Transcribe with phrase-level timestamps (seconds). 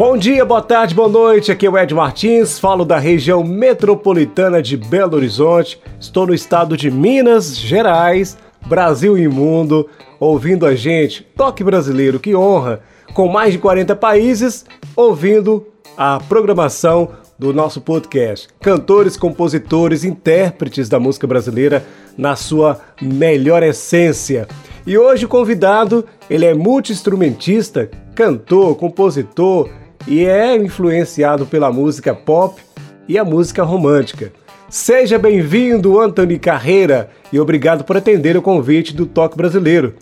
[0.00, 1.52] Bom dia, boa tarde, boa noite.
[1.52, 5.78] Aqui é o Ed Martins, falo da região metropolitana de Belo Horizonte.
[6.00, 8.34] Estou no estado de Minas Gerais,
[8.66, 9.86] Brasil e mundo,
[10.18, 11.22] ouvindo a gente.
[11.36, 12.80] Toque brasileiro, que honra!
[13.12, 14.64] Com mais de 40 países,
[14.96, 15.66] ouvindo
[15.98, 18.48] a programação do nosso podcast.
[18.58, 21.84] Cantores, compositores, intérpretes da música brasileira
[22.16, 24.48] na sua melhor essência.
[24.86, 29.68] E hoje o convidado, ele é multi-instrumentista, cantor, compositor,
[30.06, 32.60] e é influenciado pela música pop
[33.08, 34.32] e a música romântica.
[34.68, 39.94] Seja bem-vindo, Anthony Carreira, e obrigado por atender o convite do Toque Brasileiro.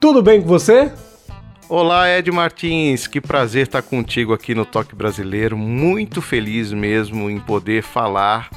[0.00, 0.90] Tudo bem com você?
[1.68, 5.56] Olá, Ed Martins, que prazer estar contigo aqui no Toque Brasileiro.
[5.56, 8.48] Muito feliz mesmo em poder falar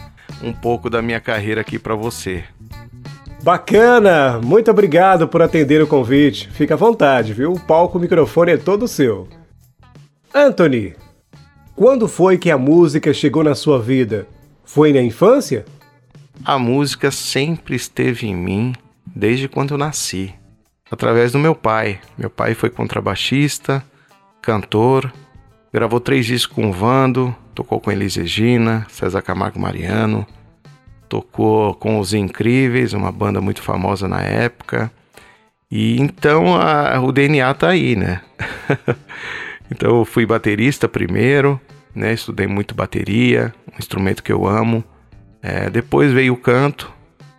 [0.43, 2.43] um pouco da minha carreira aqui para você.
[3.41, 4.39] Bacana!
[4.43, 6.49] Muito obrigado por atender o convite.
[6.52, 7.53] Fica à vontade, viu?
[7.53, 9.27] O palco, o microfone é todo seu.
[10.33, 10.95] Anthony,
[11.75, 14.27] quando foi que a música chegou na sua vida?
[14.63, 15.66] Foi na infância?
[16.45, 18.73] A música sempre esteve em mim
[19.05, 20.33] desde quando eu nasci,
[20.91, 21.99] através do meu pai.
[22.16, 23.83] Meu pai foi contrabaixista,
[24.39, 25.11] cantor,
[25.73, 30.27] gravou três discos com o Vando, tocou com Elis Regina, César Camargo Mariano,
[31.09, 34.91] tocou com Os Incríveis, uma banda muito famosa na época.
[35.71, 38.21] E então a, o DNA tá aí, né?
[39.71, 41.59] Então eu fui baterista primeiro,
[41.93, 42.13] né?
[42.13, 44.83] Estudei muito bateria, um instrumento que eu amo.
[45.41, 46.91] É, depois veio o canto.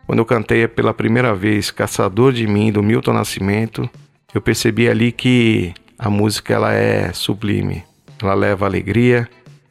[0.07, 3.89] Quando eu cantei pela primeira vez Caçador de Mim, do Milton Nascimento,
[4.35, 7.85] eu percebi ali que a música ela é sublime.
[8.21, 9.29] Ela leva alegria,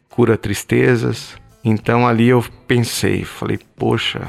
[0.10, 1.36] cura tristezas.
[1.64, 4.28] Então ali eu pensei, falei, poxa,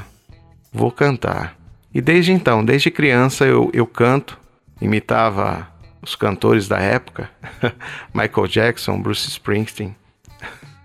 [0.72, 1.56] vou cantar.
[1.92, 4.38] E desde então, desde criança eu, eu canto,
[4.80, 5.68] imitava
[6.02, 7.30] os cantores da época,
[8.14, 9.94] Michael Jackson, Bruce Springsteen.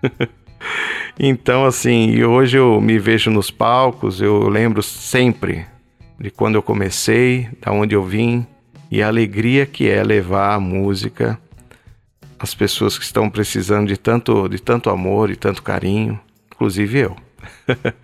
[1.18, 5.66] então, assim, e hoje eu me vejo nos palcos, eu lembro sempre
[6.18, 8.46] de quando eu comecei, da onde eu vim
[8.90, 11.38] e a alegria que é levar a música
[12.38, 16.20] às pessoas que estão precisando de tanto, de tanto amor e tanto carinho,
[16.52, 17.16] inclusive eu.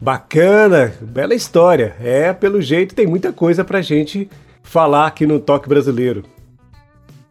[0.00, 1.96] Bacana, bela história.
[2.00, 4.28] É, pelo jeito tem muita coisa pra gente
[4.64, 6.24] falar aqui no Toque Brasileiro.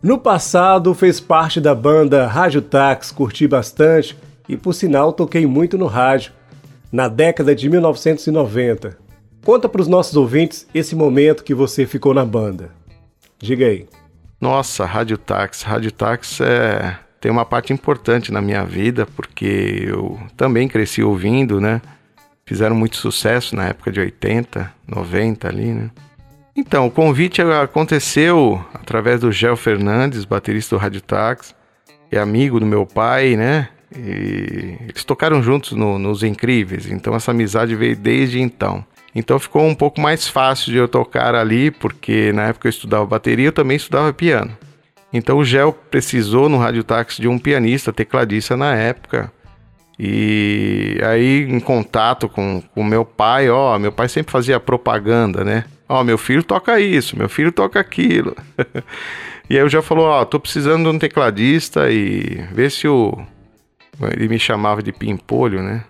[0.02, 4.18] No passado fez parte da banda Rádio Tax, curti bastante
[4.48, 6.32] e por sinal toquei muito no rádio,
[6.92, 8.98] na década de 1990.
[9.44, 12.72] Conta para os nossos ouvintes esse momento que você ficou na banda.
[13.40, 13.88] Diga aí.
[14.40, 15.64] Nossa, Rádio Tax.
[15.64, 16.98] Rádio Tax é...
[17.20, 21.82] tem uma parte importante na minha vida, porque eu também cresci ouvindo, né?
[22.46, 25.90] Fizeram muito sucesso na época de 80, 90 ali, né?
[26.56, 31.56] Então, o convite aconteceu através do Gel Fernandes, baterista do Rádio Tax,
[32.12, 33.70] é amigo do meu pai, né?
[33.96, 38.86] E eles tocaram juntos no, nos Incríveis, então essa amizade veio desde então.
[39.16, 43.06] Então ficou um pouco mais fácil de eu tocar ali, porque na época eu estudava
[43.06, 44.56] bateria, eu também estudava piano.
[45.12, 49.32] Então o Gel precisou no Rádio Táxi de um pianista, tecladista na época.
[50.00, 55.66] E aí, em contato com o meu pai, ó, meu pai sempre fazia propaganda, né?
[55.88, 58.36] Ó, oh, meu filho toca isso, meu filho toca aquilo.
[59.50, 62.88] e aí eu já falou, ó, oh, tô precisando de um tecladista e vê se
[62.88, 63.18] o
[64.12, 65.84] ele me chamava de Pimpolho, né?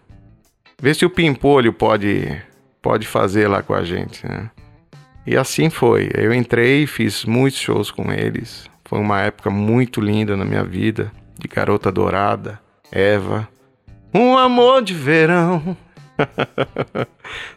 [0.81, 2.41] Vê se o Pimpolho pode
[2.81, 4.49] pode fazer lá com a gente, né?
[5.25, 6.09] E assim foi.
[6.13, 8.69] Eu entrei, fiz muitos shows com eles.
[8.83, 12.59] Foi uma época muito linda na minha vida, de garota dourada,
[12.91, 13.47] Eva,
[14.13, 15.75] um amor de verão,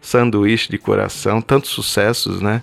[0.01, 2.63] Sanduíche de coração, tantos sucessos, né?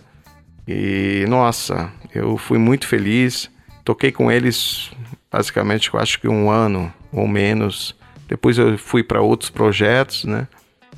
[0.67, 3.49] E nossa, eu fui muito feliz.
[3.83, 4.91] Toquei com eles
[5.31, 7.95] basicamente, eu acho que um ano ou menos.
[8.27, 10.47] Depois eu fui para outros projetos, né?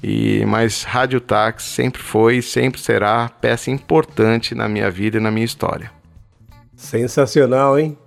[0.04, 5.22] E mas Rádio Táxi sempre foi e sempre será peça importante na minha vida e
[5.22, 5.92] na minha história.
[6.76, 7.98] Sensacional, hein?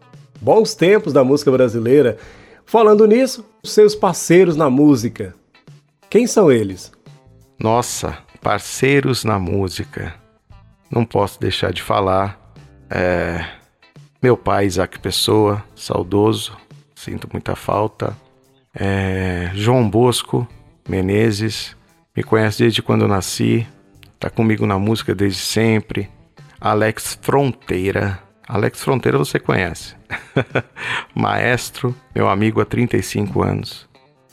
[0.40, 2.18] Bons tempos da música brasileira.
[2.64, 5.34] Falando nisso, seus parceiros na música,
[6.10, 6.92] quem são eles?
[7.58, 10.14] Nossa, parceiros na música.
[10.90, 12.38] Não posso deixar de falar.
[12.90, 13.44] É...
[14.22, 16.56] Meu pai, Isaac Pessoa, saudoso,
[16.94, 18.16] sinto muita falta.
[18.74, 19.50] É...
[19.54, 20.46] João Bosco
[20.88, 21.76] Menezes,
[22.16, 23.66] me conhece desde quando eu nasci,
[24.18, 26.08] tá comigo na música desde sempre.
[26.60, 28.18] Alex Fronteira.
[28.48, 29.94] Alex Fronteira você conhece.
[31.14, 33.88] Maestro, meu amigo há 35 anos.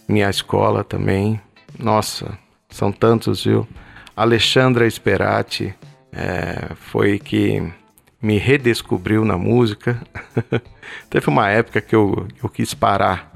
[0.08, 1.42] Minha escola também.
[1.80, 2.38] Nossa,
[2.70, 3.68] são tantos, viu?
[4.16, 5.76] Alexandra Esperati
[6.12, 7.62] é, foi que
[8.22, 10.02] me redescobriu na música.
[11.10, 13.32] Teve uma época que eu, eu quis parar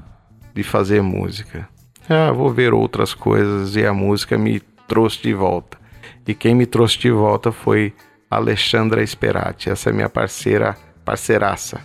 [0.54, 1.68] de fazer música.
[2.08, 5.78] Ah, vou ver outras coisas e a música me trouxe de volta.
[6.26, 7.92] E quem me trouxe de volta foi
[8.30, 9.70] Alexandra Esperati.
[9.70, 11.80] Essa é minha parceira, parceiraça.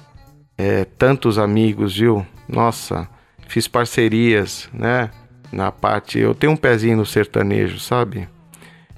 [0.58, 2.26] É, tantos amigos, viu?
[2.48, 3.10] Nossa,
[3.48, 5.12] fiz parcerias, né?
[5.52, 6.20] Na parte.
[6.20, 8.28] Eu tenho um pezinho no sertanejo, sabe?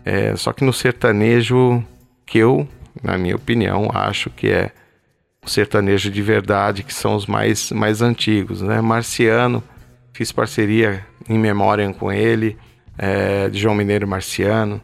[0.03, 1.83] É, só que no sertanejo
[2.25, 2.67] que eu,
[3.03, 4.71] na minha opinião, acho que é
[5.45, 8.81] o sertanejo de verdade, que são os mais, mais antigos, né?
[8.81, 9.63] Marciano,
[10.13, 12.57] fiz parceria em memória com ele,
[12.97, 14.81] é, de João Mineiro Marciano.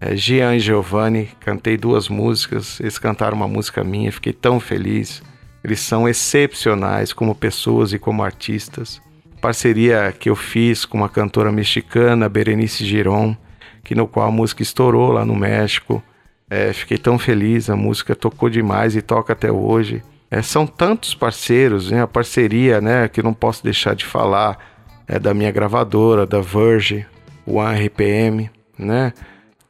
[0.00, 5.22] É, Gian e Giovanni, cantei duas músicas, eles cantaram uma música minha, fiquei tão feliz.
[5.64, 9.02] Eles são excepcionais como pessoas e como artistas.
[9.38, 13.36] Parceria que eu fiz com uma cantora mexicana, Berenice Giron,
[13.84, 16.02] que no qual a música estourou lá no México.
[16.50, 20.02] É, fiquei tão feliz, a música tocou demais e toca até hoje.
[20.30, 22.02] É, são tantos parceiros, né?
[22.02, 24.58] a parceria né, que não posso deixar de falar
[25.06, 27.06] é da minha gravadora, da Verge,
[27.46, 29.14] o RPM, né?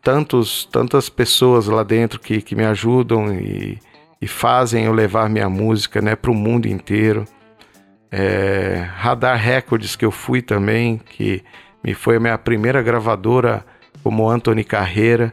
[0.02, 3.78] Tantos, tantas pessoas lá dentro que, que me ajudam e,
[4.20, 7.24] e fazem eu levar minha música né, para o mundo inteiro.
[8.10, 11.42] É, Radar Records que eu fui também, que
[11.84, 13.64] me foi a minha primeira gravadora
[14.02, 15.32] como Anthony Carreira.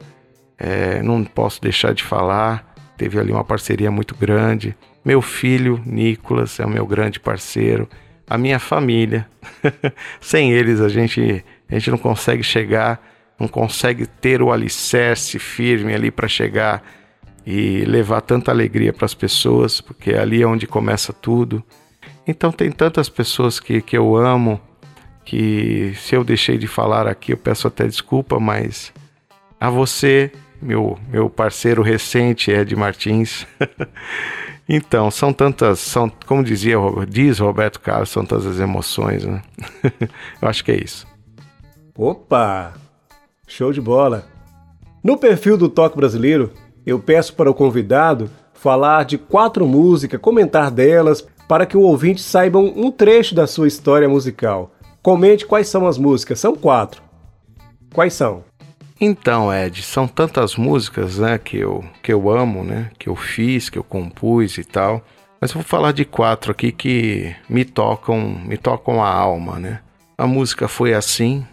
[0.57, 2.73] É, não posso deixar de falar.
[2.97, 4.75] Teve ali uma parceria muito grande.
[5.03, 7.87] Meu filho, Nicolas, é o meu grande parceiro.
[8.27, 9.27] A minha família.
[10.19, 13.01] Sem eles a gente, a gente não consegue chegar,
[13.39, 16.83] não consegue ter o alicerce firme ali para chegar
[17.45, 21.63] e levar tanta alegria para as pessoas, porque ali é onde começa tudo.
[22.27, 24.59] Então tem tantas pessoas que, que eu amo,
[25.23, 28.91] que se eu deixei de falar aqui, eu peço até desculpa, mas
[29.59, 30.31] a você,
[30.61, 33.45] meu, meu parceiro recente, Ed Martins.
[34.67, 36.77] então, são tantas, são, como dizia,
[37.07, 39.41] diz Roberto Carlos, são tantas emoções, né?
[40.41, 41.07] eu acho que é isso.
[41.97, 42.73] Opa!
[43.47, 44.27] Show de bola!
[45.03, 46.51] No perfil do Toque Brasileiro,
[46.85, 52.21] eu peço para o convidado falar de quatro músicas, comentar delas, para que o ouvinte
[52.21, 54.71] saiba um trecho da sua história musical.
[55.01, 57.01] Comente quais são as músicas, são quatro.
[57.93, 58.43] Quais são?
[58.99, 63.69] Então, Ed, são tantas músicas, né, que eu, que eu amo, né, que eu fiz,
[63.69, 65.03] que eu compus e tal.
[65.39, 69.81] Mas eu vou falar de quatro aqui que me tocam, me tocam a alma, né?
[70.17, 71.45] A música foi assim,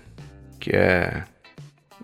[0.58, 1.24] que é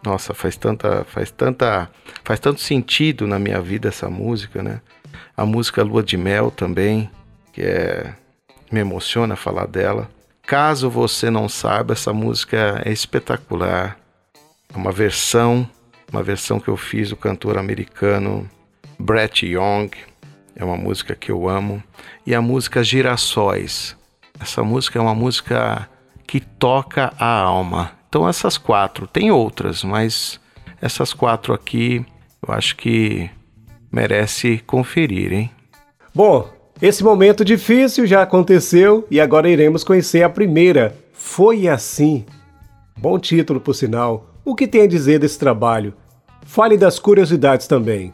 [0.04, 1.90] nossa, faz tanta, faz tanta,
[2.24, 4.80] faz tanto sentido na minha vida essa música, né?
[5.36, 7.10] A música Lua de Mel também,
[7.58, 8.14] que é
[8.70, 10.08] me emociona falar dela.
[10.46, 13.98] Caso você não saiba, essa música é espetacular.
[14.72, 15.68] É uma versão,
[16.12, 18.48] uma versão que eu fiz do cantor americano
[18.96, 19.90] Brett Young.
[20.54, 21.82] É uma música que eu amo.
[22.24, 23.96] E a música Girassóis.
[24.38, 25.88] Essa música é uma música
[26.28, 27.92] que toca a alma.
[28.08, 30.40] Então essas quatro, tem outras, mas
[30.80, 32.06] essas quatro aqui
[32.46, 33.28] eu acho que
[33.90, 35.50] merece conferir, hein?
[36.14, 40.94] Bom, esse momento difícil já aconteceu e agora iremos conhecer a primeira.
[41.12, 42.24] Foi assim.
[42.96, 44.30] Bom título, por sinal.
[44.44, 45.92] O que tem a dizer desse trabalho?
[46.46, 48.12] Fale das curiosidades também.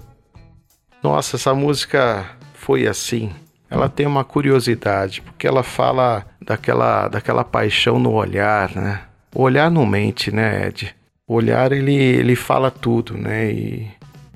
[1.03, 3.31] Nossa, essa música foi assim.
[3.69, 9.03] Ela tem uma curiosidade, porque ela fala daquela, daquela paixão no olhar, né?
[9.35, 10.97] O olhar não mente, né, Ed?
[11.27, 13.53] O olhar ele, ele fala tudo, né?
[13.53, 13.89] E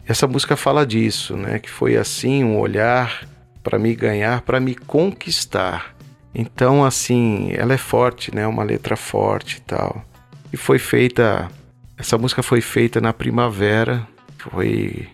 [0.06, 1.58] essa música fala disso, né?
[1.58, 3.26] Que foi assim um olhar
[3.68, 5.94] para me ganhar, para me conquistar.
[6.34, 8.46] Então, assim, ela é forte, né?
[8.46, 10.02] Uma letra forte e tal.
[10.50, 11.50] E foi feita,
[11.98, 14.08] essa música foi feita na primavera,
[14.38, 15.06] foi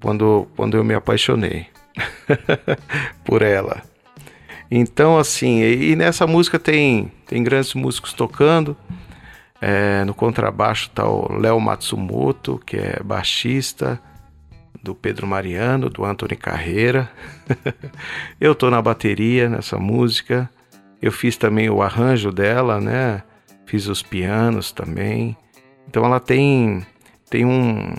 [0.00, 1.66] quando, quando eu me apaixonei
[3.24, 3.82] por ela.
[4.70, 8.76] Então, assim, e nessa música tem, tem grandes músicos tocando.
[9.60, 14.00] É, no contrabaixo está o Léo Matsumoto, que é baixista
[14.86, 17.10] do Pedro Mariano, do Anthony Carreira.
[18.40, 20.48] eu estou na bateria nessa música.
[21.02, 23.24] Eu fiz também o arranjo dela, né?
[23.66, 25.36] Fiz os pianos também.
[25.88, 26.86] Então ela tem
[27.28, 27.94] tem um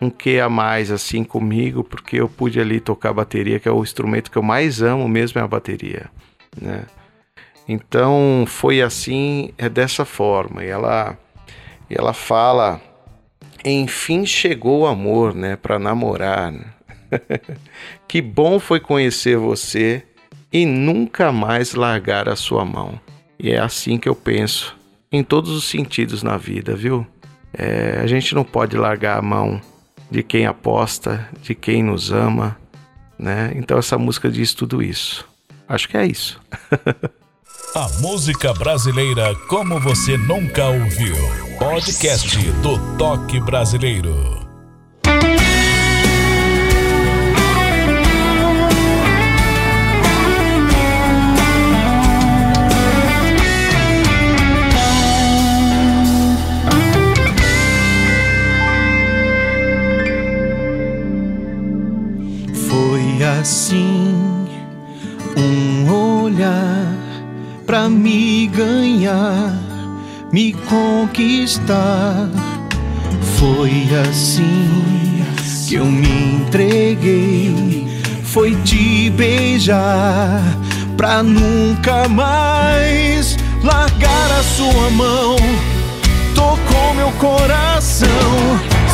[0.00, 3.82] um quê a mais assim comigo, porque eu pude ali tocar bateria, que é o
[3.82, 6.08] instrumento que eu mais amo mesmo é a bateria,
[6.60, 6.84] né?
[7.68, 10.64] Então foi assim, é dessa forma.
[10.64, 11.16] E ela
[11.88, 12.80] E ela fala:
[13.64, 16.52] enfim chegou o amor, né, para namorar.
[18.06, 20.02] que bom foi conhecer você
[20.52, 23.00] e nunca mais largar a sua mão.
[23.38, 24.76] E é assim que eu penso,
[25.12, 27.06] em todos os sentidos na vida, viu?
[27.52, 29.60] É, a gente não pode largar a mão
[30.10, 32.56] de quem aposta, de quem nos ama,
[33.18, 33.52] né?
[33.56, 35.26] Então essa música diz tudo isso.
[35.68, 36.40] Acho que é isso.
[37.74, 41.16] a música brasileira como você nunca ouviu.
[41.58, 44.38] Podcast do Toque Brasileiro.
[63.40, 64.46] assim
[65.36, 67.07] um olhar
[67.68, 69.52] para me ganhar,
[70.32, 72.30] me conquistar.
[73.38, 75.22] Foi assim
[75.68, 77.86] que eu me entreguei,
[78.24, 80.42] foi te beijar
[80.96, 85.36] pra nunca mais largar a sua mão.
[86.34, 88.08] Tocou meu coração,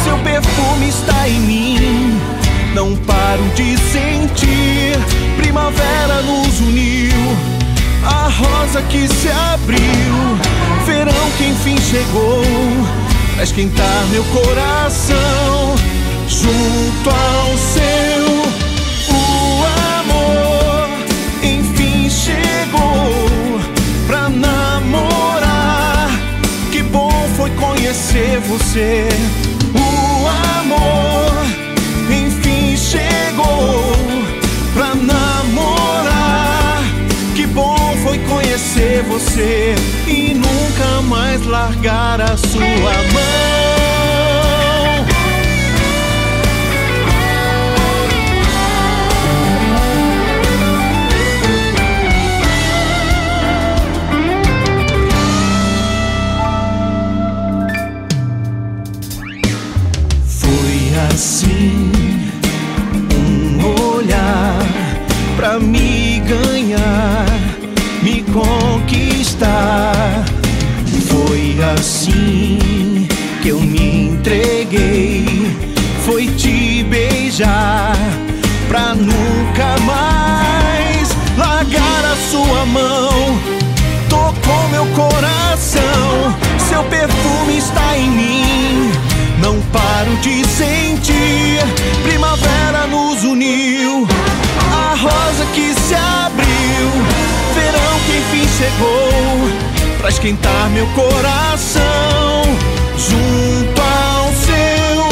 [0.02, 2.34] seu perfume está em mim
[2.74, 4.98] não paro de sentir.
[5.36, 7.14] Primavera nos uniu,
[8.04, 10.38] a rosa que se abriu.
[10.86, 12.42] Verão que enfim chegou,
[13.34, 15.74] pra esquentar meu coração.
[16.28, 18.26] Junto ao seu,
[19.14, 19.64] o
[20.00, 20.88] amor
[21.42, 23.60] enfim chegou
[24.06, 26.10] pra namorar.
[26.72, 29.08] Que bom foi conhecer você,
[29.74, 30.26] o
[30.60, 31.14] amor
[32.94, 33.92] chegou
[34.74, 35.23] pra namorar.
[38.74, 39.74] Conhecer você
[40.08, 43.83] e nunca mais largar a sua mão.
[90.24, 91.60] De sentir,
[92.02, 94.08] primavera nos uniu
[94.72, 96.88] a rosa que se abriu,
[97.54, 99.50] verão que enfim chegou,
[99.98, 102.42] pra esquentar meu coração,
[102.96, 105.08] junto ao seu,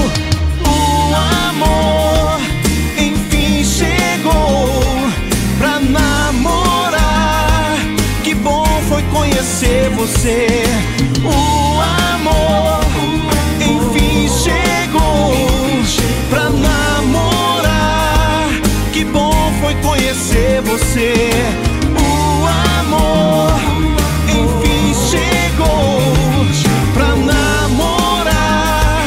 [0.67, 1.15] o
[1.51, 2.41] amor
[2.97, 4.83] enfim chegou,
[5.59, 7.77] pra namorar,
[8.25, 10.65] que bom foi conhecer você,
[11.23, 12.02] o amor
[16.33, 18.49] pra namorar,
[18.91, 21.13] que bom foi conhecer você.
[21.95, 22.47] O
[22.81, 23.53] amor
[24.31, 26.01] enfim chegou
[26.95, 29.05] pra namorar.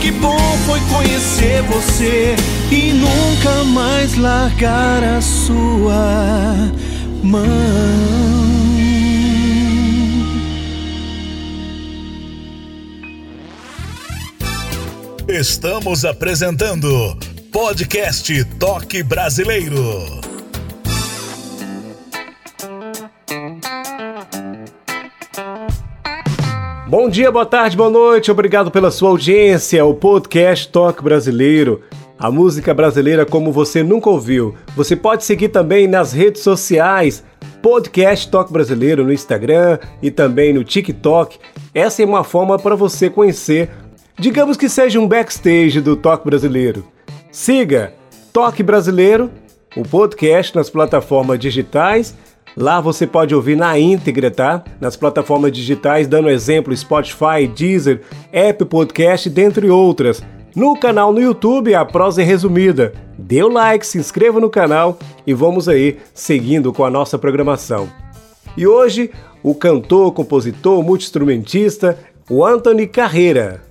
[0.00, 2.34] Que bom foi conhecer você
[2.70, 6.72] e nunca mais largar a sua
[7.22, 8.51] mão.
[15.32, 17.16] Estamos apresentando
[17.50, 20.20] Podcast Toque Brasileiro.
[26.86, 29.82] Bom dia, boa tarde, boa noite, obrigado pela sua audiência.
[29.86, 31.80] O podcast Toque Brasileiro,
[32.18, 34.54] a música brasileira como você nunca ouviu.
[34.76, 37.24] Você pode seguir também nas redes sociais,
[37.62, 41.38] Podcast Toque Brasileiro no Instagram e também no TikTok.
[41.72, 43.70] Essa é uma forma para você conhecer,
[44.18, 46.84] digamos que seja um backstage do Toque Brasileiro.
[47.30, 47.94] Siga
[48.32, 49.30] Toque Brasileiro,
[49.76, 52.16] o podcast nas plataformas digitais.
[52.56, 54.62] Lá você pode ouvir na íntegra, tá?
[54.80, 60.22] Nas plataformas digitais, dando exemplo Spotify, Deezer, Apple Podcast, dentre outras.
[60.54, 62.92] No canal no YouTube, a prosa é resumida.
[63.16, 67.88] Dê o like, se inscreva no canal e vamos aí seguindo com a nossa programação.
[68.54, 69.10] E hoje,
[69.42, 73.62] o cantor, compositor, multiinstrumentista, o Anthony Carreira.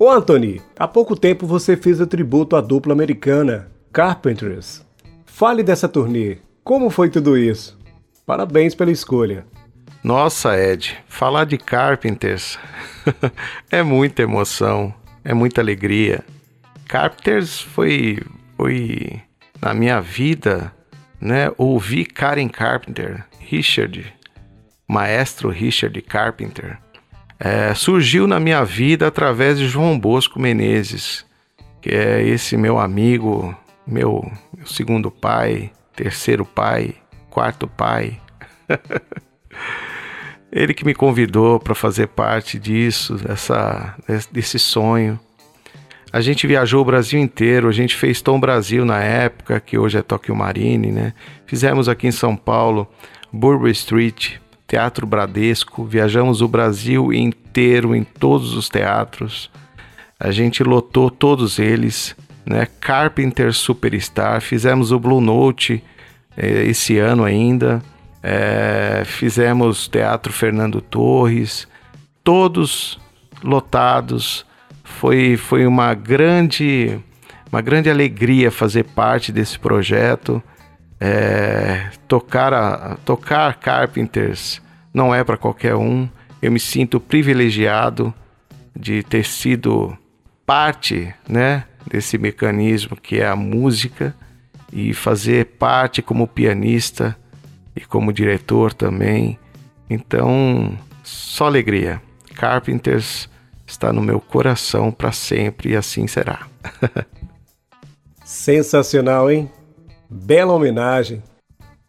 [0.00, 4.86] Ô Anthony, há pouco tempo você fez o tributo à dupla americana, Carpenters.
[5.26, 6.38] Fale dessa turnê.
[6.62, 7.76] Como foi tudo isso?
[8.24, 9.44] Parabéns pela escolha.
[10.04, 12.56] Nossa, Ed, falar de Carpenters
[13.72, 16.24] é muita emoção, é muita alegria.
[16.86, 18.20] Carpenters foi,
[18.56, 19.20] foi
[19.60, 20.72] na minha vida,
[21.20, 21.50] né?
[21.58, 24.14] Ouvir Karen Carpenter, Richard,
[24.86, 26.78] maestro Richard Carpenter,
[27.38, 31.24] é, surgiu na minha vida através de João Bosco Menezes,
[31.80, 36.94] que é esse meu amigo, meu, meu segundo pai, terceiro pai,
[37.30, 38.20] quarto pai.
[40.50, 43.94] Ele que me convidou para fazer parte disso, dessa,
[44.32, 45.20] desse sonho.
[46.10, 49.98] A gente viajou o Brasil inteiro, a gente fez Tom Brasil na época, que hoje
[49.98, 51.12] é Tokyo Marine, né?
[51.46, 52.88] Fizemos aqui em São Paulo,
[53.30, 54.36] Burberry Street,
[54.68, 59.50] Teatro Bradesco, viajamos o Brasil inteiro em todos os teatros.
[60.20, 62.68] A gente lotou todos eles, né?
[62.78, 65.82] Carpenter Superstar, fizemos o Blue Note
[66.36, 67.82] eh, esse ano ainda.
[68.22, 71.66] É, fizemos Teatro Fernando Torres,
[72.22, 73.00] todos
[73.42, 74.44] lotados.
[74.84, 77.00] Foi, foi uma grande
[77.50, 80.42] uma grande alegria fazer parte desse projeto.
[81.00, 84.60] É, tocar, a, tocar Carpenters
[84.92, 86.08] não é para qualquer um.
[86.40, 88.12] Eu me sinto privilegiado
[88.74, 89.96] de ter sido
[90.46, 94.14] parte né, desse mecanismo que é a música
[94.72, 97.16] e fazer parte como pianista
[97.76, 99.38] e como diretor também.
[99.88, 102.00] Então, só alegria.
[102.34, 103.28] Carpenters
[103.66, 106.46] está no meu coração para sempre e assim será.
[108.24, 109.50] Sensacional, hein?
[110.08, 111.22] Bela homenagem.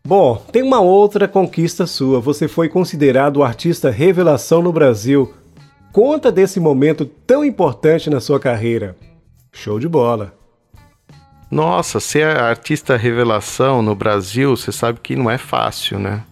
[0.10, 2.20] Bom, tem uma outra conquista sua.
[2.20, 5.32] Você foi considerado o artista revelação no Brasil.
[5.92, 8.98] Conta desse momento tão importante na sua carreira.
[9.54, 10.34] Show de bola.
[11.52, 16.24] Nossa, ser artista revelação no Brasil, você sabe que não é fácil, né?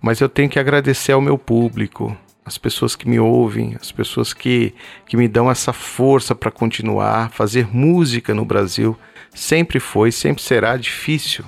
[0.00, 2.16] Mas eu tenho que agradecer ao meu público,
[2.46, 4.72] as pessoas que me ouvem, as pessoas que,
[5.06, 7.30] que me dão essa força para continuar.
[7.30, 8.96] Fazer música no Brasil
[9.34, 11.44] sempre foi, sempre será difícil.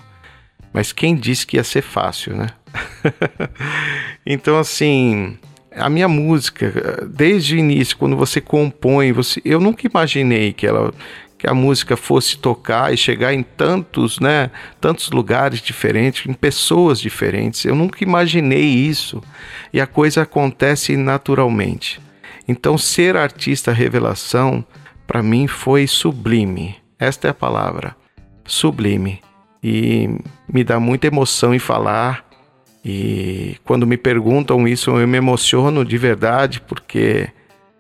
[0.75, 2.49] Mas quem disse que ia ser fácil, né?
[4.27, 5.39] então, assim,
[5.71, 10.93] a minha música, desde o início, quando você compõe, você, eu nunca imaginei que ela
[11.37, 16.99] que a música fosse tocar e chegar em tantos, né, tantos lugares diferentes, em pessoas
[16.99, 17.67] diferentes.
[17.67, 19.23] Eu nunca imaginei isso
[19.71, 22.01] e a coisa acontece naturalmente.
[22.49, 24.65] Então, ser artista revelação
[25.07, 26.77] para mim foi sublime.
[26.99, 27.95] Esta é a palavra,
[28.47, 29.24] sublime.
[29.65, 30.11] E
[30.47, 32.23] me dá muita emoção em falar.
[32.85, 37.31] E quando me perguntam isso, eu me emociono de verdade, porque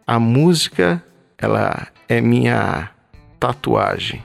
[0.06, 1.04] a música,
[1.36, 2.88] ela é minha
[3.38, 4.24] tatuagem.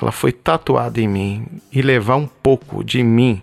[0.00, 3.40] Ela foi tatuada em mim e levar um pouco de mim,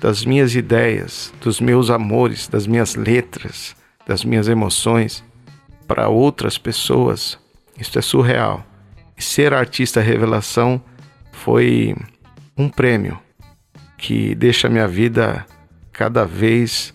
[0.00, 5.22] das minhas ideias, dos meus amores, das minhas letras, das minhas emoções
[5.86, 7.38] para outras pessoas.
[7.78, 8.64] Isso é surreal.
[9.18, 10.80] E ser artista revelação
[11.30, 11.94] foi
[12.60, 13.18] um prêmio
[13.96, 15.46] que deixa minha vida
[15.92, 16.94] cada vez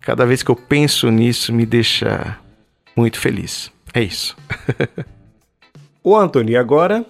[0.00, 2.38] cada vez que eu penso nisso me deixa
[2.94, 3.72] muito feliz.
[3.92, 4.36] É isso.
[6.02, 7.04] Ô Antônio, agora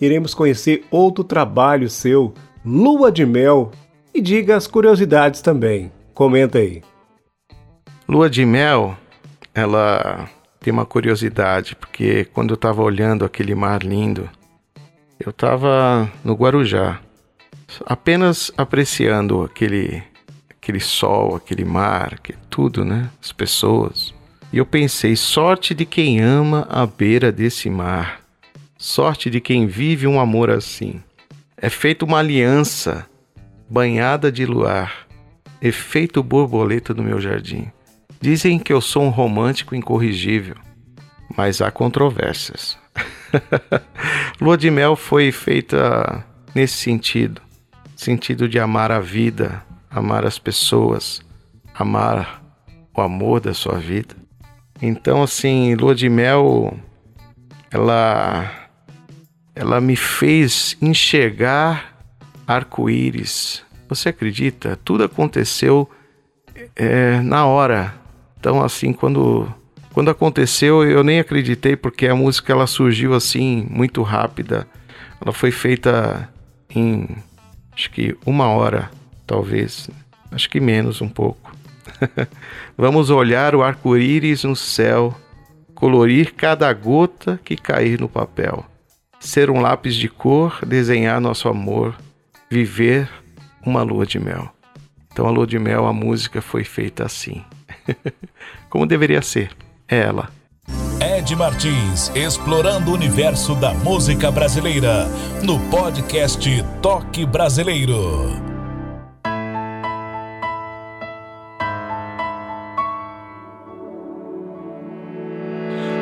[0.00, 3.70] iremos conhecer outro trabalho seu, Lua de Mel,
[4.12, 5.92] e diga as curiosidades também.
[6.12, 6.82] Comenta aí.
[8.08, 8.96] Lua de Mel,
[9.54, 14.28] ela tem uma curiosidade, porque quando eu estava olhando aquele mar lindo,
[15.20, 16.98] eu estava no Guarujá,
[17.86, 20.02] apenas apreciando aquele
[20.60, 22.18] aquele sol, aquele mar,
[22.50, 23.10] tudo, né?
[23.20, 24.14] As pessoas.
[24.52, 28.20] E eu pensei, sorte de quem ama a beira desse mar.
[28.76, 31.02] Sorte de quem vive um amor assim.
[31.56, 33.06] É feita uma aliança
[33.68, 35.06] banhada de luar,
[35.62, 37.70] efeito borboleta no meu jardim.
[38.20, 40.56] Dizem que eu sou um romântico incorrigível,
[41.36, 42.76] mas há controvérsias.
[44.40, 47.40] Lua de Mel foi feita nesse sentido,
[48.00, 51.20] sentido de amar a vida, amar as pessoas,
[51.74, 52.42] amar
[52.96, 54.16] o amor da sua vida.
[54.80, 56.74] Então, assim, Lua de Mel,
[57.70, 58.50] ela
[59.54, 61.94] ela me fez enxergar
[62.46, 63.62] arco-íris.
[63.86, 64.78] Você acredita?
[64.82, 65.86] Tudo aconteceu
[66.74, 67.94] é, na hora.
[68.38, 69.46] Então, assim, quando
[69.92, 74.66] quando aconteceu, eu nem acreditei porque a música ela surgiu assim muito rápida.
[75.20, 76.30] Ela foi feita
[76.74, 77.06] em
[77.80, 78.90] acho que uma hora,
[79.26, 79.88] talvez,
[80.30, 81.56] acho que menos um pouco.
[82.76, 85.14] Vamos olhar o arco-íris no céu,
[85.74, 88.64] colorir cada gota que cair no papel
[89.20, 91.94] ser um lápis de cor, desenhar nosso amor,
[92.50, 93.08] viver
[93.64, 94.48] uma lua de mel.
[95.12, 97.44] Então a lua de mel, a música foi feita assim.
[98.70, 99.50] Como deveria ser.
[99.86, 100.30] É ela.
[101.20, 105.06] Ed Martins, explorando o universo da música brasileira,
[105.42, 108.30] no podcast Toque Brasileiro.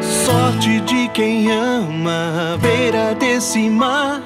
[0.01, 4.23] Sorte de quem ama a beira desse mar,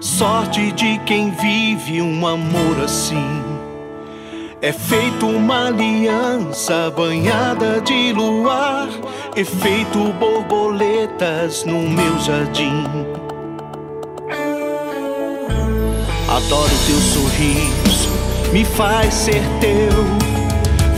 [0.00, 3.51] sorte de quem vive um amor assim.
[4.64, 8.88] É feito uma aliança banhada de luar,
[9.34, 12.84] efeito borboletas no meu jardim.
[16.28, 18.08] Adoro teu sorriso,
[18.52, 20.04] me faz ser teu.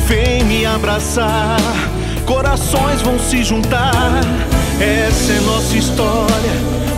[0.09, 1.57] Vem me abraçar,
[2.27, 4.21] corações vão se juntar.
[4.79, 6.53] Essa é nossa história,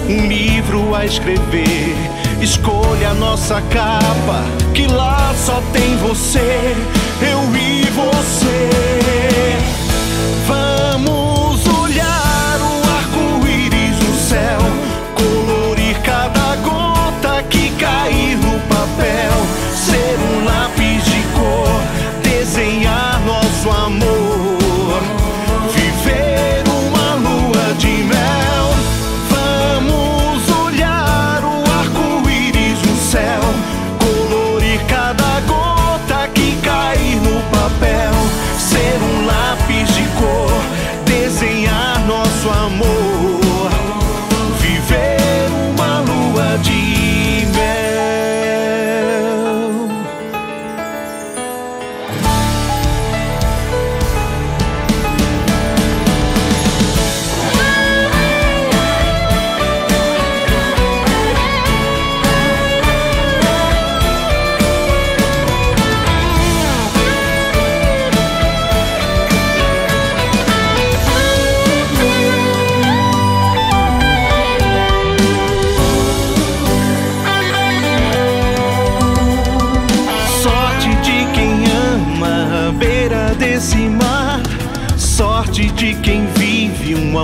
[0.09, 1.95] um livro a escrever.
[2.41, 4.45] Escolha a nossa capa,
[4.75, 6.77] que lá só tem você,
[7.23, 9.56] eu e você.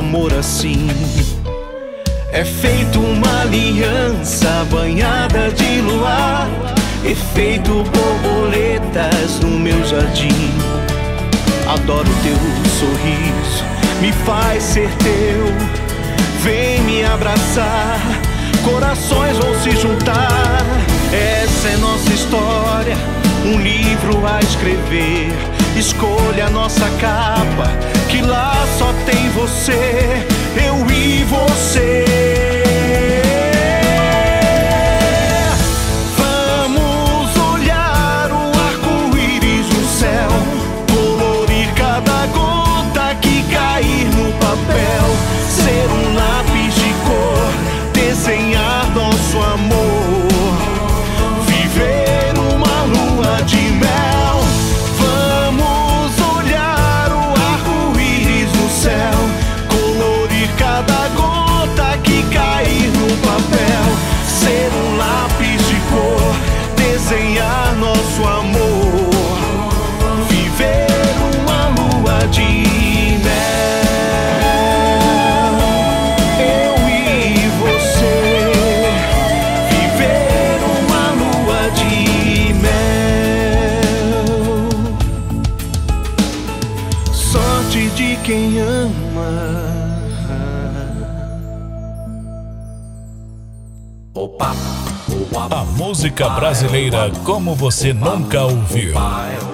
[0.02, 0.88] Amor assim.
[2.32, 6.48] É feito uma aliança banhada de luar.
[7.04, 10.50] Efeito borboletas no meu jardim.
[11.68, 12.36] Adoro teu
[12.80, 13.64] sorriso,
[14.00, 15.46] me faz ser teu.
[16.42, 18.00] Vem me abraçar,
[18.64, 20.64] corações vão se juntar.
[21.12, 22.96] Essa é nossa história,
[23.44, 25.30] um livro a escrever.
[25.76, 27.70] Escolha a nossa capa,
[28.12, 29.72] que lá só tem você,
[30.55, 32.41] eu e você.
[97.10, 98.94] Como você nunca ouviu.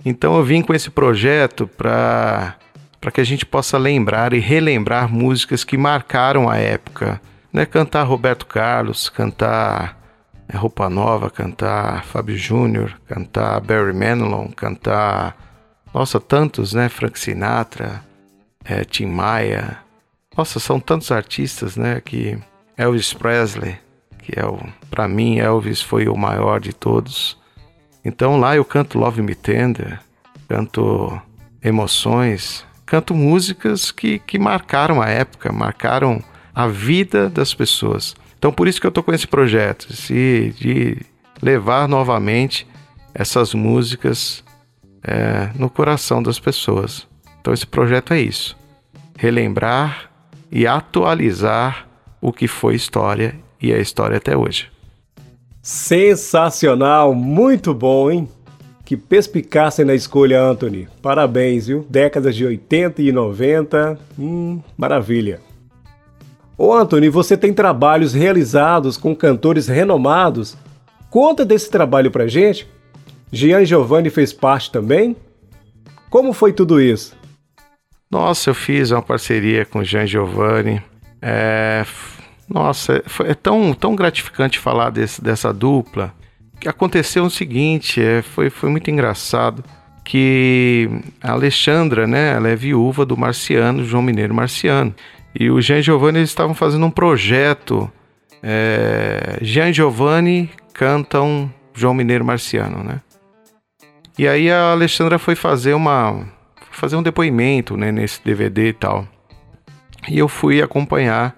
[0.04, 2.54] Então eu vim com esse projeto para
[3.00, 7.20] para que a gente possa lembrar e relembrar músicas que marcaram a época
[7.52, 9.98] né, cantar Roberto Carlos, cantar
[10.48, 15.36] é, Roupa Nova, cantar Fábio Júnior, cantar Barry Manilow, cantar,
[15.92, 18.04] nossa, tantos, né, Frank Sinatra,
[18.64, 19.78] é, Tim Maia,
[20.36, 22.38] nossa, são tantos artistas, né, que
[22.76, 23.78] Elvis Presley,
[24.18, 24.58] que é o,
[24.90, 27.38] para mim, Elvis foi o maior de todos.
[28.04, 30.00] Então lá eu canto Love Me Tender,
[30.48, 31.20] canto
[31.62, 36.22] Emoções, canto músicas que, que marcaram a época, marcaram
[36.54, 38.14] a vida das pessoas.
[38.38, 40.96] Então, por isso que eu estou com esse projeto, de
[41.42, 42.66] levar novamente
[43.14, 44.42] essas músicas
[45.02, 47.06] é, no coração das pessoas.
[47.40, 48.56] Então, esse projeto é isso:
[49.18, 50.10] relembrar
[50.50, 51.86] e atualizar
[52.20, 54.68] o que foi história e é história até hoje.
[55.62, 58.28] Sensacional, muito bom, hein?
[58.84, 60.88] Que perspicácia na escolha, Anthony.
[61.00, 61.86] Parabéns, viu?
[61.88, 65.40] Décadas de 80 e 90, hum, maravilha.
[66.62, 70.58] Ô Anthony, você tem trabalhos realizados com cantores renomados.
[71.08, 72.68] Conta desse trabalho pra gente.
[73.32, 75.16] Gian Giovanni fez parte também?
[76.10, 77.16] Como foi tudo isso?
[78.10, 80.82] Nossa, eu fiz uma parceria com Gian Giovanni.
[81.22, 81.82] É...
[82.46, 86.12] Nossa, é tão, tão gratificante falar desse, dessa dupla.
[86.60, 89.64] Que aconteceu o seguinte, é, foi, foi muito engraçado
[90.04, 90.90] que
[91.22, 94.94] a Alexandra, né, ela é viúva do Marciano, João Mineiro Marciano.
[95.34, 97.90] E o Jean Giovanni eles estavam fazendo um projeto.
[98.42, 103.00] É, Jean Giovanni cantam João Mineiro Marciano, né?
[104.18, 106.26] E aí a Alexandra foi fazer uma
[106.70, 109.06] fazer um depoimento, né, nesse DVD e tal.
[110.08, 111.36] E eu fui acompanhar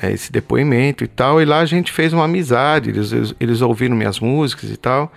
[0.00, 3.60] é, esse depoimento e tal, e lá a gente fez uma amizade, eles, eles, eles
[3.60, 5.12] ouviram minhas músicas e tal.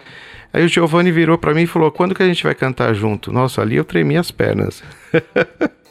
[0.51, 3.31] Aí o Giovanni virou para mim e falou: "Quando que a gente vai cantar junto?"
[3.31, 4.83] Nossa, ali eu tremi as pernas.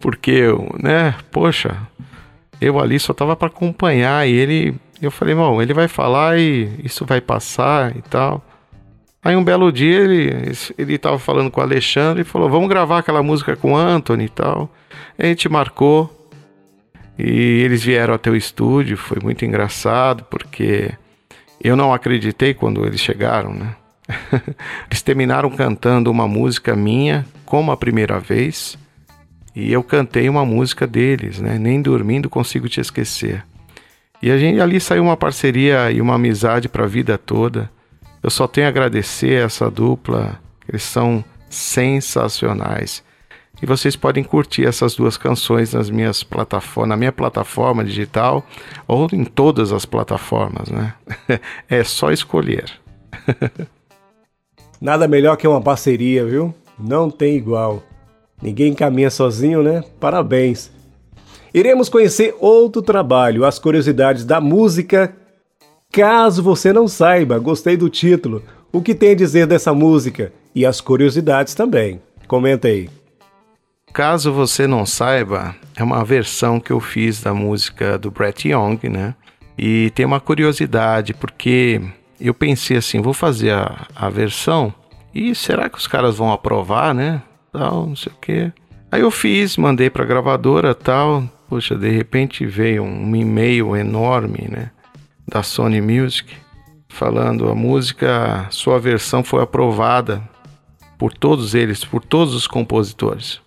[0.00, 0.44] Porque,
[0.82, 1.76] né, poxa,
[2.60, 6.70] eu ali só tava para acompanhar e ele, eu falei, bom, ele vai falar e
[6.82, 8.44] isso vai passar e tal.
[9.22, 12.98] Aí um belo dia ele, ele tava falando com o Alexandre e falou, vamos gravar
[12.98, 14.70] aquela música com o Anthony e tal.
[15.18, 16.30] A gente marcou
[17.18, 20.90] e eles vieram até o estúdio, foi muito engraçado porque
[21.62, 23.76] eu não acreditei quando eles chegaram, né?
[24.88, 28.78] eles terminaram cantando uma música minha como a primeira vez
[29.60, 31.58] e eu cantei uma música deles, né?
[31.58, 33.44] Nem dormindo consigo te esquecer.
[34.22, 37.70] E a gente ali saiu uma parceria e uma amizade para a vida toda.
[38.22, 43.02] Eu só tenho a agradecer essa dupla, eles são sensacionais.
[43.62, 48.46] E vocês podem curtir essas duas canções nas minhas plataformas, na minha plataforma digital
[48.88, 50.94] ou em todas as plataformas, né?
[51.68, 52.70] É só escolher.
[54.80, 56.54] Nada melhor que uma parceria, viu?
[56.78, 57.82] Não tem igual.
[58.42, 59.84] Ninguém caminha sozinho, né?
[59.98, 60.70] Parabéns!
[61.52, 65.14] Iremos conhecer outro trabalho, as curiosidades da música.
[65.92, 68.42] Caso você não saiba, gostei do título.
[68.72, 70.32] O que tem a dizer dessa música?
[70.54, 72.00] E as curiosidades também.
[72.28, 72.88] Comenta aí.
[73.92, 78.78] Caso você não saiba, é uma versão que eu fiz da música do Brett Young,
[78.88, 79.16] né?
[79.58, 81.80] E tem uma curiosidade, porque
[82.20, 84.72] eu pensei assim, vou fazer a, a versão
[85.12, 87.20] e será que os caras vão aprovar, né?
[87.52, 88.52] Tal, não sei o que.
[88.92, 91.24] Aí eu fiz, mandei pra gravadora tal.
[91.48, 94.70] Poxa, de repente veio um e-mail enorme, né?
[95.26, 96.32] Da Sony Music,
[96.88, 100.22] falando a música, sua versão foi aprovada
[100.98, 103.40] por todos eles, por todos os compositores.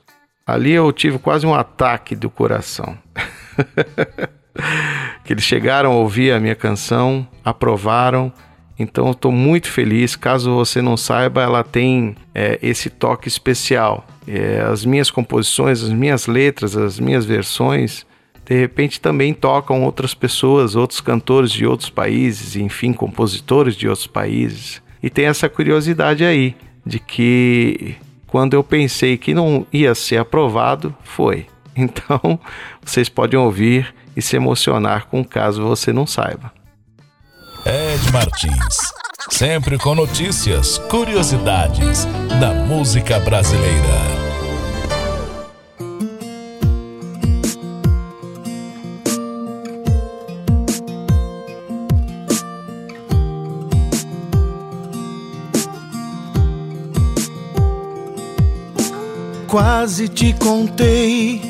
[0.46, 2.98] Ali eu tive quase um ataque do coração.
[5.24, 8.32] que eles chegaram a ouvir a minha canção, aprovaram
[8.78, 10.16] então estou muito feliz.
[10.16, 14.06] Caso você não saiba, ela tem é, esse toque especial.
[14.28, 18.06] É, as minhas composições, as minhas letras, as minhas versões,
[18.46, 24.08] de repente também tocam outras pessoas, outros cantores de outros países, enfim, compositores de outros
[24.08, 24.82] países.
[25.02, 26.56] E tem essa curiosidade aí
[26.86, 27.96] de que
[28.28, 31.46] quando eu pensei que não ia ser aprovado, foi.
[31.76, 32.40] Então,
[32.86, 36.54] vocês podem ouvir e se emocionar com caso você não saiba.
[37.66, 38.78] Ed Martins.
[39.30, 42.06] Sempre com notícias, curiosidades
[42.40, 44.24] da música brasileira.
[59.48, 61.42] Quase te contei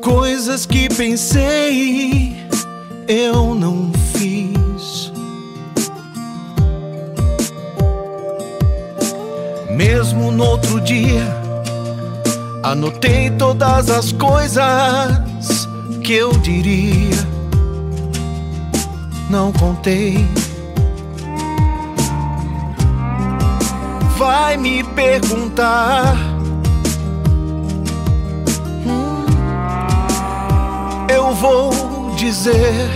[0.00, 2.36] coisas que pensei
[3.06, 4.57] eu não fiz.
[9.78, 11.22] Mesmo no outro dia,
[12.64, 14.58] anotei todas as coisas
[16.02, 17.14] que eu diria.
[19.30, 20.26] Não contei.
[24.16, 26.16] Vai me perguntar
[31.08, 31.70] eu vou
[32.16, 32.90] dizer: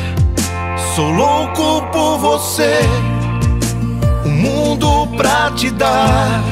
[0.97, 2.81] sou louco por você,
[4.25, 6.52] o um mundo pra te dar.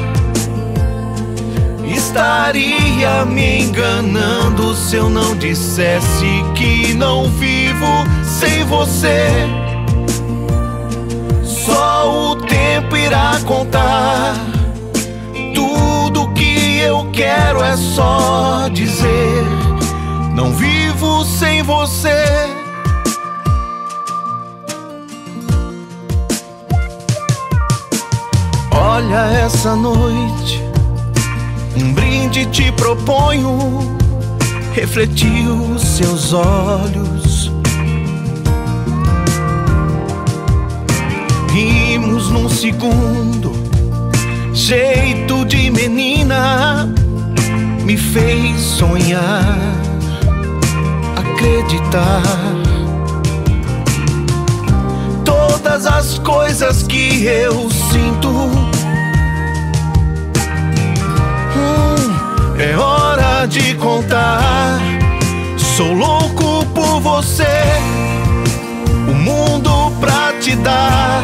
[2.11, 7.87] Estaria me enganando se eu não dissesse que não vivo
[8.25, 9.29] sem você.
[11.41, 14.35] Só o tempo irá contar.
[15.55, 19.45] Tudo que eu quero é só dizer:
[20.35, 22.25] não vivo sem você.
[28.69, 30.61] Olha essa noite,
[32.31, 33.97] um brinde te proponho.
[34.73, 37.51] Refletir os seus olhos.
[41.51, 43.51] Rimos num segundo,
[44.53, 46.87] jeito de menina
[47.83, 49.57] me fez sonhar
[51.17, 52.23] acreditar.
[55.25, 58.60] Todas as coisas que eu sinto.
[62.61, 64.79] É hora de contar.
[65.57, 67.47] Sou louco por você.
[69.07, 71.23] O mundo pra te dar.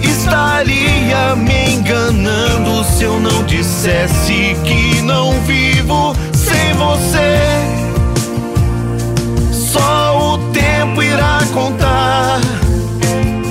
[0.00, 7.38] Estaria me enganando se eu não dissesse que não vivo sem você.
[9.52, 12.40] Só o tempo irá contar.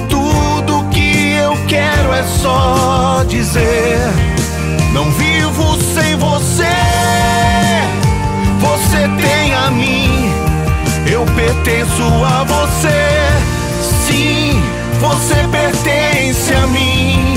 [0.10, 4.33] Tudo que eu quero é só dizer:
[4.94, 6.64] Não vivo sem você.
[8.60, 10.30] Você tem a mim,
[11.12, 13.12] eu pertenço a você.
[14.06, 14.62] Sim,
[15.00, 17.34] você pertence a mim.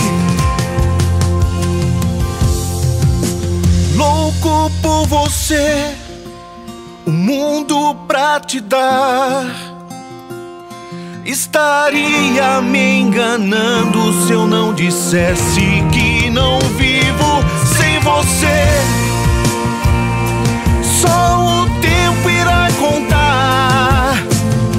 [3.97, 5.95] Louco por você
[7.07, 9.47] o mundo pra te dar.
[11.25, 16.96] Estaria me enganando se eu não dissesse que não sem
[18.07, 18.63] você.
[20.81, 24.23] Só o tempo irá contar.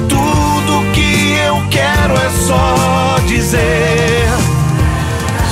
[0.07, 4.29] Tudo que eu quero é só dizer.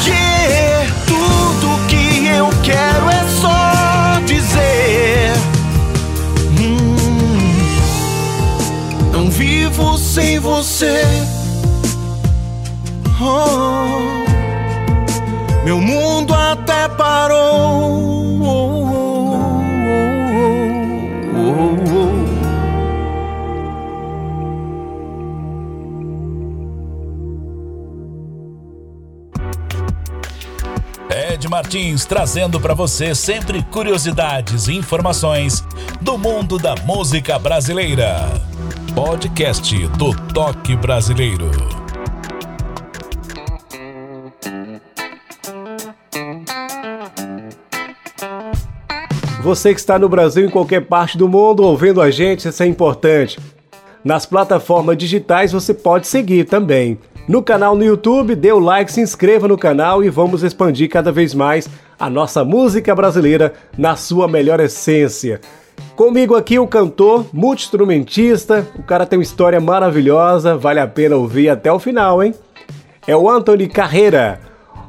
[0.05, 5.33] Yeah, tudo que eu quero é só dizer.
[9.11, 11.24] Não vivo sem você.
[32.07, 35.61] Trazendo para você sempre curiosidades e informações
[35.99, 38.15] do mundo da música brasileira.
[38.95, 41.51] Podcast do Toque Brasileiro.
[49.43, 52.67] Você que está no Brasil em qualquer parte do mundo ouvindo a gente, isso é
[52.67, 53.37] importante.
[54.01, 56.97] Nas plataformas digitais você pode seguir também.
[57.27, 61.11] No canal no YouTube, dê o like, se inscreva no canal e vamos expandir cada
[61.11, 61.67] vez mais
[61.99, 65.41] a nossa música brasileira na sua melhor essência.
[65.95, 71.49] Comigo aqui o cantor, multi-instrumentista, o cara tem uma história maravilhosa, vale a pena ouvir
[71.49, 72.35] até o final, hein?
[73.07, 74.39] É o Anthony Carreira.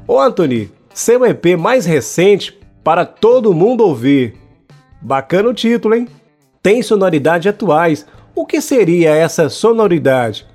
[0.06, 4.34] Ô Anthony, seu EP mais recente para todo mundo ouvir.
[5.00, 6.06] Bacana o título, hein?
[6.62, 8.04] Tem sonoridade atuais.
[8.34, 10.46] O que seria essa sonoridade?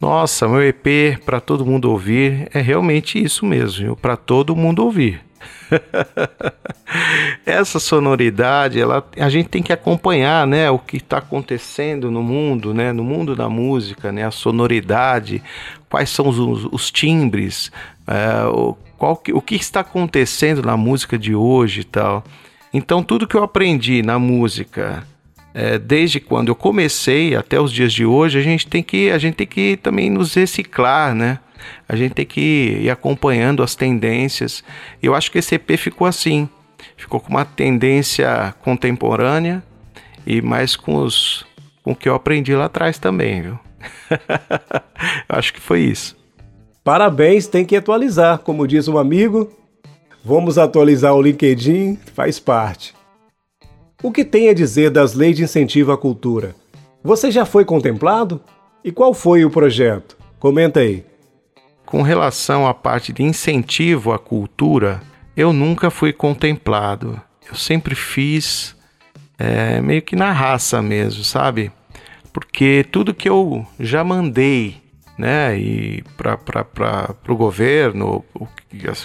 [0.00, 5.24] Nossa, meu EP para todo mundo ouvir é realmente isso mesmo, para todo mundo ouvir.
[7.46, 12.74] Essa sonoridade, ela, a gente tem que acompanhar, né, o que está acontecendo no mundo,
[12.74, 15.42] né, no mundo da música, né, a sonoridade,
[15.88, 17.72] quais são os, os timbres,
[18.06, 22.22] é, o, qual que, o que está acontecendo na música de hoje e tal.
[22.72, 25.06] Então, tudo que eu aprendi na música
[25.58, 29.16] é, desde quando eu comecei até os dias de hoje, a gente tem que, a
[29.16, 31.38] gente tem que também nos reciclar, né?
[31.88, 34.62] A gente tem que ir acompanhando as tendências.
[35.02, 36.46] Eu acho que esse EP ficou assim,
[36.94, 39.62] ficou com uma tendência contemporânea
[40.26, 41.46] e mais com os
[41.82, 43.58] com o que eu aprendi lá atrás também, viu?
[45.26, 46.14] eu acho que foi isso.
[46.84, 49.50] Parabéns, tem que atualizar, como diz um amigo.
[50.22, 52.95] Vamos atualizar o LinkedIn, faz parte.
[54.02, 56.54] O que tem a dizer das leis de incentivo à cultura?
[57.02, 58.40] Você já foi contemplado?
[58.84, 60.18] E qual foi o projeto?
[60.38, 61.04] Comenta aí.
[61.86, 65.00] Com relação à parte de incentivo à cultura,
[65.34, 67.20] eu nunca fui contemplado.
[67.48, 68.76] Eu sempre fiz
[69.38, 71.72] é, meio que na raça mesmo, sabe?
[72.34, 74.76] Porque tudo que eu já mandei,
[75.16, 78.22] né, e para o governo,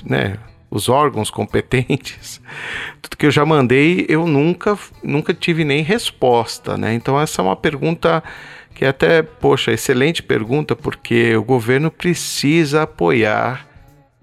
[0.06, 0.38] né,
[0.72, 2.42] os órgãos competentes,
[3.02, 6.94] tudo que eu já mandei, eu nunca, nunca tive nem resposta, né?
[6.94, 8.24] Então essa é uma pergunta
[8.74, 13.68] que é até, poxa, excelente pergunta, porque o governo precisa apoiar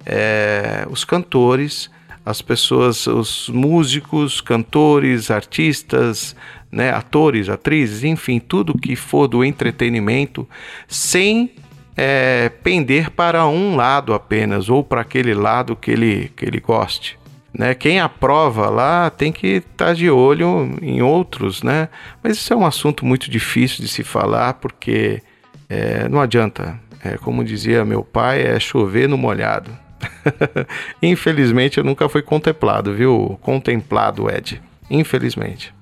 [0.07, 1.91] é, os cantores,
[2.25, 6.35] as pessoas, os músicos, cantores, artistas,
[6.71, 10.49] né, atores, atrizes, enfim, tudo que for do entretenimento,
[10.87, 11.53] sem
[12.01, 17.19] é, pender para um lado apenas ou para aquele lado que ele, que ele goste.
[17.53, 17.75] Né?
[17.75, 21.89] Quem aprova lá tem que estar tá de olho em outros, né?
[22.23, 25.21] Mas isso é um assunto muito difícil de se falar porque
[25.69, 26.79] é, não adianta.
[27.05, 29.71] É, como dizia meu pai, é chover no molhado.
[31.03, 33.37] Infelizmente eu nunca fui contemplado, viu?
[33.43, 34.63] Contemplado, Ed.
[34.89, 35.75] Infelizmente.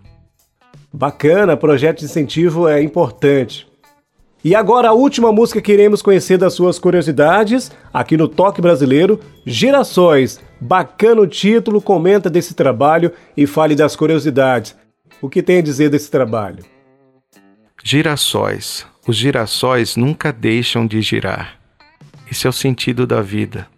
[0.91, 3.67] Bacana, projeto de incentivo é importante.
[4.45, 9.19] E agora a última música que iremos conhecer das suas curiosidades, aqui no Toque Brasileiro,
[9.45, 10.41] Girassóis.
[10.61, 14.77] Bacana o título, comenta desse trabalho e fale das curiosidades.
[15.21, 16.65] O que tem a dizer desse trabalho?
[17.83, 18.87] Girassóis.
[19.07, 21.59] Os girassóis nunca deixam de girar.
[22.31, 23.69] Esse é o sentido da vida.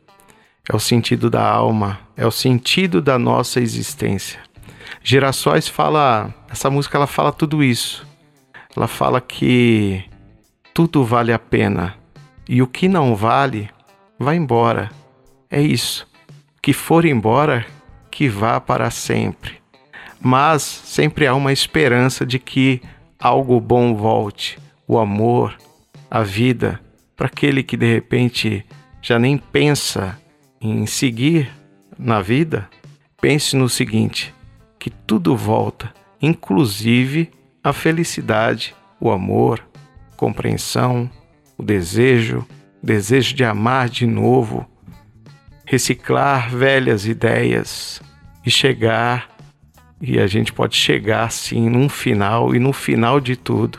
[0.70, 4.38] É o sentido da alma, é o sentido da nossa existência.
[5.02, 8.06] Girassóis fala, essa música ela fala tudo isso.
[8.76, 10.04] Ela fala que
[10.78, 11.96] tudo vale a pena
[12.48, 13.68] e o que não vale,
[14.16, 14.92] vai embora.
[15.50, 16.06] É isso.
[16.62, 17.66] Que for embora,
[18.12, 19.56] que vá para sempre.
[20.20, 22.80] Mas sempre há uma esperança de que
[23.18, 24.56] algo bom volte,
[24.86, 25.58] o amor,
[26.08, 26.80] a vida,
[27.16, 28.64] para aquele que de repente
[29.02, 30.16] já nem pensa
[30.60, 31.50] em seguir
[31.98, 32.70] na vida,
[33.20, 34.32] pense no seguinte:
[34.78, 37.32] que tudo volta, inclusive
[37.64, 39.67] a felicidade, o amor,
[40.18, 41.08] compreensão,
[41.56, 42.44] o desejo,
[42.82, 44.66] o desejo de amar de novo,
[45.64, 48.02] reciclar velhas ideias
[48.44, 49.30] e chegar,
[50.00, 53.78] e a gente pode chegar sim num final, e no final de tudo,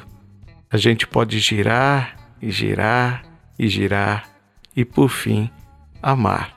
[0.71, 3.23] a gente pode girar e girar
[3.57, 4.29] e girar
[4.75, 5.49] e por fim
[6.01, 6.53] amar.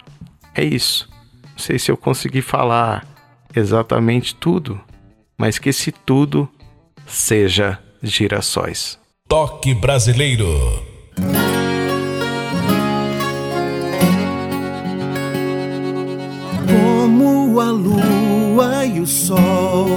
[0.55, 1.09] É isso.
[1.51, 3.05] Não sei se eu consegui falar
[3.55, 4.81] exatamente tudo,
[5.37, 6.49] mas que esse tudo
[7.07, 9.02] seja girassóis.
[9.33, 10.85] Toque Brasileiro.
[16.69, 19.89] Como a lua e o sol.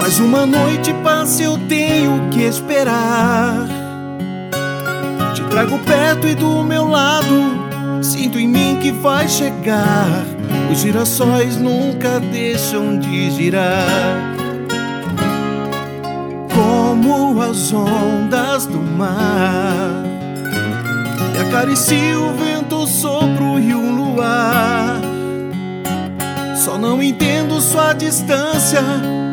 [0.00, 3.68] Mais uma noite passa, eu tenho que esperar.
[5.34, 8.02] Te trago perto e do meu lado.
[8.02, 10.24] Sinto em mim que vai chegar.
[10.72, 14.33] Os girassóis nunca deixam de girar
[17.50, 20.04] as ondas do mar.
[21.34, 25.00] E acaricia o vento, o sopro e o luar.
[26.56, 28.80] Só não entendo sua distância,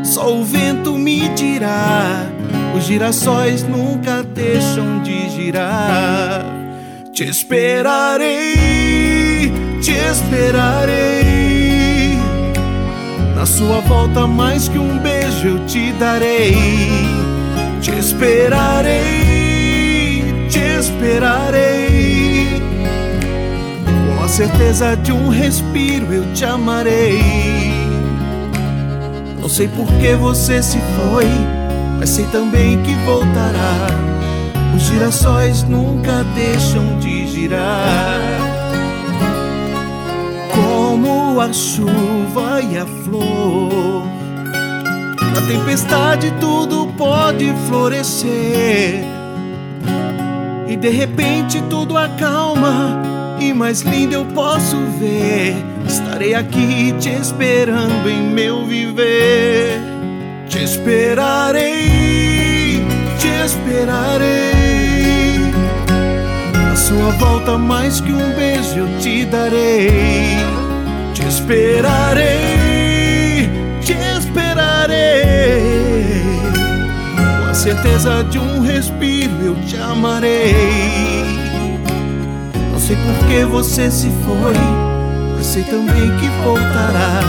[0.03, 2.25] só o vento me dirá.
[2.75, 6.43] Os girassóis nunca deixam de girar.
[7.13, 8.29] Te esperarei,
[9.81, 11.31] te esperarei.
[13.35, 17.10] Na sua volta, mais que um beijo eu te darei.
[17.81, 18.93] Te esperarei,
[20.47, 22.61] te esperarei.
[23.83, 27.19] Com a certeza de um respiro eu te amarei.
[29.41, 31.25] Não sei por que você se foi,
[31.97, 33.87] mas sei também que voltará.
[34.75, 38.21] Os girassóis nunca deixam de girar.
[40.53, 44.20] Como a chuva e a flor.
[45.33, 49.03] Na tempestade tudo pode florescer.
[50.67, 53.01] E de repente tudo acalma.
[53.39, 55.55] E mais lindo eu posso ver.
[55.87, 59.81] Estarei aqui te esperando em meu viver.
[60.47, 61.71] Te esperarei,
[63.17, 64.51] te esperarei.
[66.71, 70.37] A sua volta, mais que um beijo, eu te darei.
[71.13, 72.60] Te esperarei,
[77.39, 80.55] Com a certeza de um respiro, eu te amarei.
[82.71, 84.55] Não sei por que você se foi,
[85.35, 87.21] mas sei também que voltará.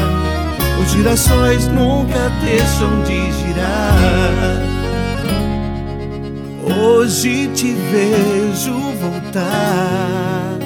[0.82, 4.62] Os girassóis nunca deixam de girar.
[6.64, 10.56] Hoje te vejo voltar.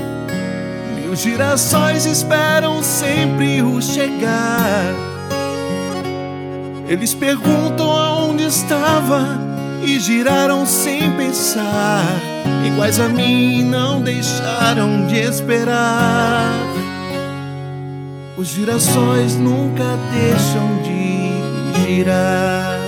[0.95, 5.16] Mil girassóis esperam sempre o chegar.
[6.89, 9.41] Eles perguntam aonde estava
[9.83, 12.05] e giraram sem pensar.
[12.65, 16.53] Iguais a mim não deixaram de esperar.
[18.37, 22.79] Os girassóis nunca deixam de girar.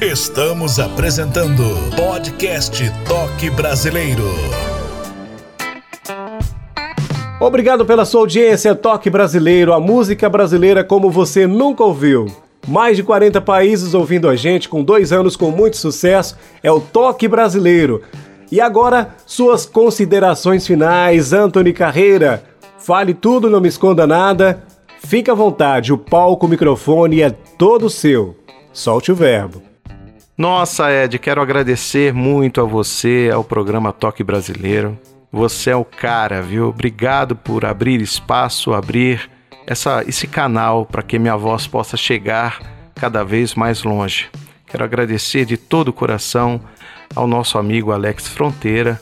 [0.00, 1.64] Estamos apresentando
[1.96, 4.28] Podcast Toque Brasileiro.
[7.40, 12.26] Obrigado pela sua audiência, Toque Brasileiro, a música brasileira como você nunca ouviu.
[12.66, 16.80] Mais de 40 países ouvindo a gente, com dois anos com muito sucesso, é o
[16.80, 18.02] Toque Brasileiro.
[18.50, 22.42] E agora, suas considerações finais, Anthony Carreira.
[22.76, 24.64] Fale tudo, não me esconda nada.
[24.98, 28.36] Fique à vontade, o palco, o microfone é todo seu.
[28.72, 29.62] Solte o verbo.
[30.36, 34.98] Nossa, Ed, quero agradecer muito a você, ao programa Toque Brasileiro.
[35.30, 36.68] Você é o cara, viu?
[36.68, 39.30] Obrigado por abrir espaço, abrir
[39.66, 42.60] essa, esse canal para que minha voz possa chegar
[42.94, 44.28] cada vez mais longe.
[44.66, 46.60] Quero agradecer de todo o coração
[47.14, 49.00] ao nosso amigo Alex Fronteira,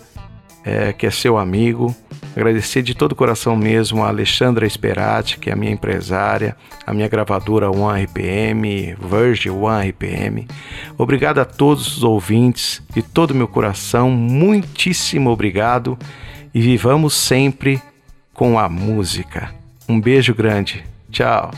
[0.64, 1.94] é, que é seu amigo.
[2.36, 6.54] Agradecer de todo o coração mesmo a Alexandra Esperati, que é a minha empresária,
[6.86, 10.46] a minha gravadora One RPM, Virgin One RPM.
[10.98, 15.98] Obrigado a todos os ouvintes, de todo o meu coração, muitíssimo obrigado
[16.54, 17.80] e vivamos sempre
[18.34, 19.54] com a música.
[19.88, 20.84] Um beijo grande.
[21.10, 21.50] Tchau.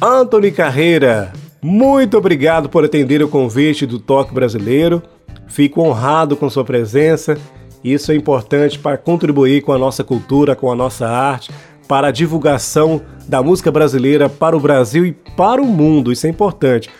[0.00, 5.02] Anthony Carreira, muito obrigado por atender o convite do Toque Brasileiro.
[5.48, 7.36] Fico honrado com sua presença.
[7.82, 11.50] Isso é importante para contribuir com a nossa cultura, com a nossa arte,
[11.88, 16.12] para a divulgação da música brasileira para o Brasil e para o mundo.
[16.12, 16.90] Isso é importante.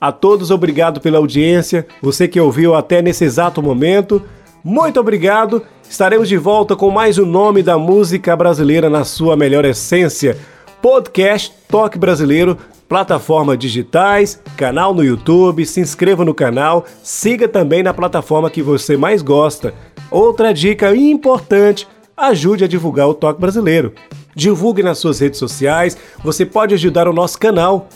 [0.00, 1.86] A todos, obrigado pela audiência.
[2.00, 4.22] Você que ouviu até nesse exato momento,
[4.64, 5.62] muito obrigado.
[5.88, 10.38] Estaremos de volta com mais um nome da música brasileira na sua melhor essência.
[10.80, 12.56] Podcast Toque Brasileiro,
[12.88, 18.96] plataformas digitais, canal no YouTube, se inscreva no canal, siga também na plataforma que você
[18.96, 19.74] mais gosta.
[20.10, 23.92] Outra dica importante, ajude a divulgar o Toque Brasileiro.
[24.34, 27.88] Divulgue nas suas redes sociais, você pode ajudar o nosso canal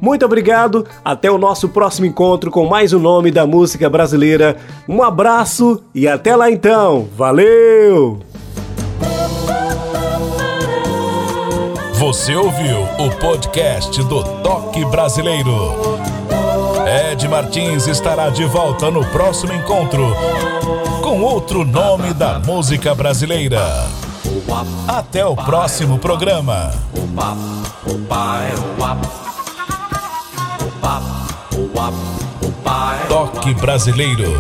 [0.03, 4.57] Muito obrigado, até o nosso próximo encontro com mais um nome da música brasileira.
[4.89, 7.09] Um abraço e até lá então.
[7.17, 8.19] Valeu!
[11.95, 15.55] Você ouviu o podcast do Toque Brasileiro.
[17.13, 20.05] Ed Martins estará de volta no próximo encontro
[21.01, 23.87] com outro nome da música brasileira.
[24.89, 26.73] Até o próximo programa.
[33.09, 34.33] Toque Brasileiro.